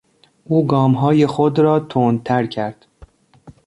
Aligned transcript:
او 0.43 0.67
گامهای 0.67 1.27
خود 1.27 1.59
را 1.59 1.79
تندتر 1.79 2.45
کرد. 2.45 2.85